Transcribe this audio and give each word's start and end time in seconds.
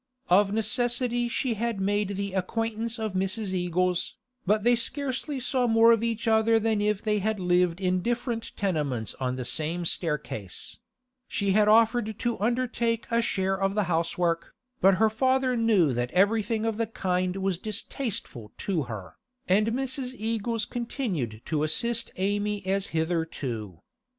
Of 0.31 0.51
necessity 0.51 1.27
she 1.27 1.53
had 1.53 1.79
made 1.79 2.15
the 2.17 2.33
acquaintance 2.33 2.97
of 2.97 3.13
Mrs. 3.13 3.53
Eagles, 3.53 4.15
but 4.47 4.63
they 4.63 4.73
scarcely 4.75 5.39
saw 5.39 5.67
more 5.67 5.91
of 5.91 6.01
each 6.03 6.27
other 6.27 6.57
than 6.59 6.81
if 6.81 7.03
they 7.03 7.19
had 7.19 7.39
lived 7.39 7.79
in 7.79 8.01
different 8.01 8.51
tenements 8.57 9.13
on 9.19 9.35
the 9.35 9.45
same 9.45 9.85
staircase; 9.85 10.79
she 11.27 11.51
had 11.51 11.67
offered 11.67 12.17
to 12.17 12.39
undertake 12.39 13.05
a 13.11 13.21
share 13.21 13.53
of 13.55 13.75
the 13.75 13.83
housework, 13.83 14.55
but 14.79 14.95
her 14.95 15.11
father 15.11 15.55
knew 15.55 15.93
that 15.93 16.09
everything 16.13 16.65
of 16.65 16.77
the 16.77 16.87
kind 16.87 17.35
was 17.35 17.59
distasteful 17.59 18.51
to 18.57 18.81
her, 18.85 19.17
and 19.47 19.67
Mrs. 19.67 20.15
Eagles 20.17 20.65
continued 20.65 21.43
to 21.45 21.61
assist 21.61 22.09
Amy 22.15 22.65
as 22.65 22.87
hitherto. 22.87 23.81